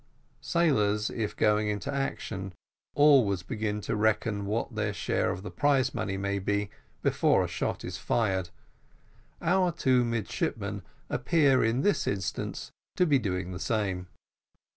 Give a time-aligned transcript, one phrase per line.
[0.41, 2.53] Sailors, if going into action,
[2.95, 6.71] always begin to reckon what their share of their prize money may be,
[7.03, 8.49] before a shot is fired
[9.43, 14.07] our two midshipmen appear in this instance to be doing the same.